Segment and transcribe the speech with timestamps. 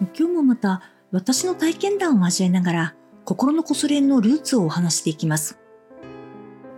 [0.00, 5.58] 今日もまた私の体験談を交えながら心のこそれんのルーツをお話していきます。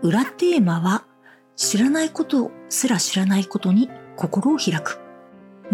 [0.03, 1.05] 裏テーマは
[1.57, 5.01] 知らないことすら知らないことに心を開く。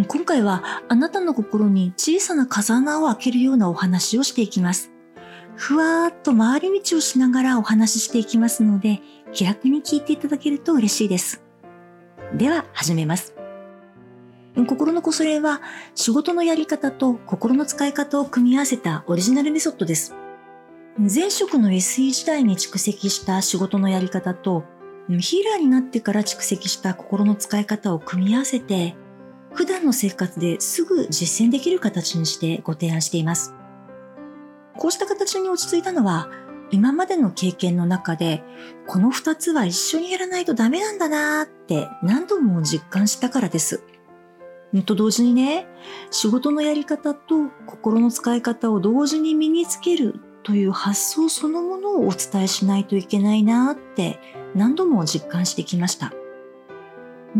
[0.08, 4.90] 今回はあなたの心に小さな風穴を開けるようなお話をしていきます。
[5.56, 9.00] ふわーっと回り道をしながらお話ししていきますので、
[9.32, 11.44] 気楽に聞いていただけると嬉しいです。
[12.34, 13.43] では始めます。
[14.56, 15.60] 心のこそれは
[15.96, 20.14] 仕事のやり方と心の使い方を組み合わせたオリジナルメソッドです。
[20.98, 24.62] 前職の SE 時代に蓄積した仕事のやり方と
[25.08, 28.94] ヒーラーになってから蓄積した心の使い方を組み合わせて
[29.52, 33.54] 普段の生活ですぐ実践できる形にしてご提案しています。
[34.76, 36.28] こうした形に落ち着いたのは
[36.70, 38.42] 今までの経験の中で
[38.86, 43.82] この二つは一緒にやらないとダメなんだなーって何度も実感したからです。
[44.82, 45.66] と同時にね、
[46.10, 54.18] 仕事のやり方と心の使い方を同時に身につけるという発想そのものをお伝えしないといけないなって
[54.54, 56.12] 何度も実感してきました。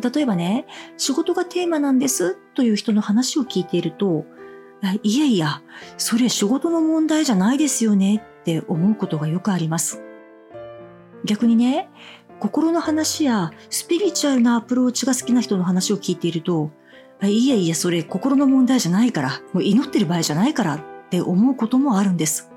[0.00, 4.24] 例えばね、仕事がテーマなんですという人の話を聞いていると、
[5.02, 5.62] いやいや、
[5.96, 10.02] それ仕事の問題じゃないですよねって思うことがよくあります。
[11.24, 11.88] 逆にね、
[12.40, 16.70] 心の話やスピリチュアルなアプローチが好きな人の話を聞いていると、
[17.26, 20.80] いやいや、それ心の問題じゃないから、もう祈ってる場合じゃないからっ
[21.10, 22.50] て思うこともあるんです。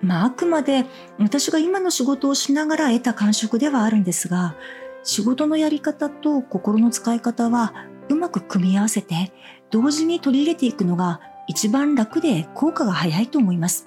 [0.00, 0.86] まあ、あくまで
[1.18, 4.56] 私が今の仕事をしながら得た感触ではあるんですが、
[5.02, 7.72] 仕事のやり方と心の使い方は
[8.08, 9.32] うまく組み合わせて
[9.70, 13.86] 同時に取り入れていくのが一番楽で効果が早いと思います。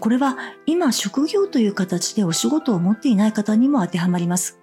[0.00, 4.58] これは今職業という形でお仕事を持っていない方にも当てはまります。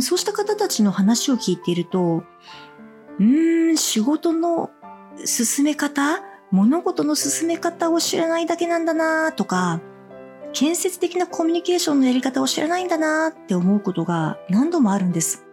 [0.00, 2.22] そうした方たちの話を聞いていると、
[3.18, 4.70] うーん、仕事の
[5.24, 9.80] 進め方物事の進め方を知らないだけなんだなとか、
[10.52, 15.44] 建設的なコミュニケーションのやり方を知らないんだなって思うことが何度もあるんです。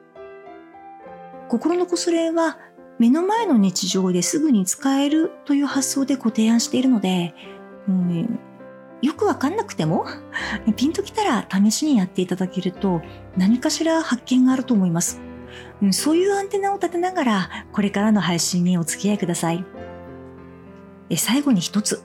[1.49, 2.57] 心のこそれは
[2.97, 7.33] 目の前の日常ですぐに使えるという発想でご提案しているので、
[7.87, 8.39] うん、
[9.05, 10.07] よくわかんなくても
[10.75, 13.03] ピンときたら試しにやっていただけると
[13.38, 15.21] 何かしら発見があると思います。
[15.91, 19.63] そういうアンテナを立てながらこれからの配信にお付き合いください。
[21.16, 22.01] 最後に一つ、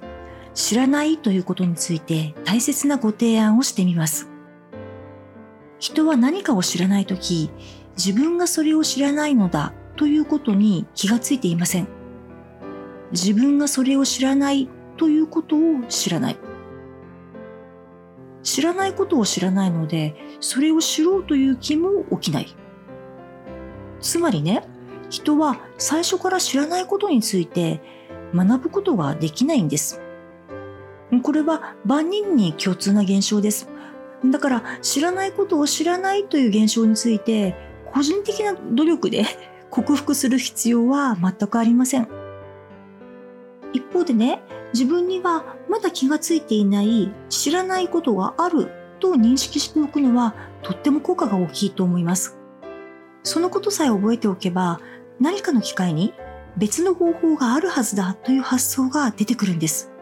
[0.53, 4.29] 知らないということについて大切なご提案をしてみます。
[5.79, 7.51] 人は何かを知らないとき、
[7.97, 11.89] 自分がそれを知らないのだということに気がついていません。
[13.13, 14.69] 自分がそれを知らない
[14.99, 16.50] ということを知らない。
[18.43, 22.55] 知らないことを知らないので、それを知ろうという気も起きない。
[24.01, 24.65] つまりね、
[25.11, 27.81] 人は最初から知らないことについて
[28.35, 30.01] 学ぶことができないんです。
[31.23, 33.69] これは万人に共通な現象です。
[34.25, 37.57] だから知らないことを知らないという現象について
[37.93, 39.25] 個人的な努力で
[39.71, 42.20] 克服する必要は全くありません。
[43.73, 44.43] 一方でね、
[44.73, 48.71] 自分にはまだ気がついていない知らないことがある
[49.01, 52.39] と認識しておくのはとっても効果が大きいと思います。
[53.23, 54.81] そのことさえ覚えておけば
[55.21, 56.15] 何かの機会に
[56.57, 59.93] 別の方法があるはずだという発想が出てくるんです。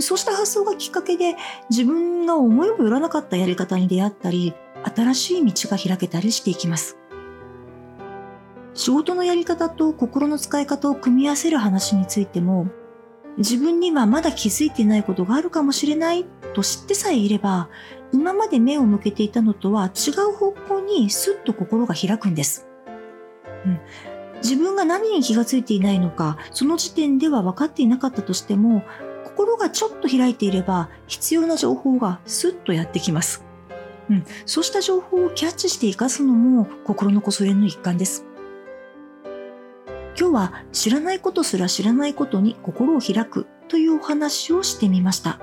[0.00, 1.36] そうした発想がきっかけで
[1.70, 4.54] 自分が思いもよらなかったやり方に出会ったり、
[4.94, 6.98] 新しい道が開けたりしていきます。
[8.74, 12.66] 仕事のやり方と心の使い方を組み合わせる話についても、
[13.38, 16.24] 自分にはまだ気づいてないことがあるかもしれない
[16.54, 17.68] と知ってさえいれば、
[18.12, 22.66] 今まで目を向けていたのとは違う方向にスッと心が開くんです。
[23.64, 23.80] うん、
[24.42, 28.84] 自分が何に気がついていないのか、その時点では分かっていなかったとしても、
[29.24, 33.44] 心がちょっと開いていれば、必要な情報がスッとやってきます。
[34.08, 38.24] うん、そうした情報をキャッチして生かすのも心のこそれの一環です。
[40.18, 45.40] 今日は知らないことすら知らないことに心を開くというお話をしてみました。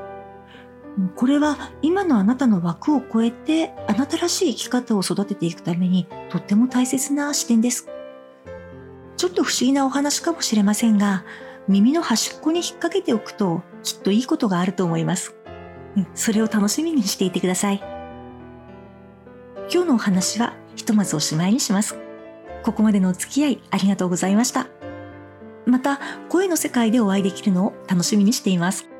[1.15, 7.87] これは今のあなたの枠を超えてあなたらしい生き方を育てていくためにとっても大切な視点です。
[9.17, 11.23] ちょっと不思議なお話かもしれませんが、
[11.67, 15.35] 耳の端っこに引っ掛けておくときっといいことがあると思います。
[16.15, 17.81] それを楽しみにしていてください。
[19.71, 22.02] 今日のお話はひとまずおしまいにします。
[22.63, 24.67] ここまでのお付き合いありがとうございました。
[25.65, 25.99] また、
[26.29, 28.92] 声の世界でお会いできるのを楽しみにしています。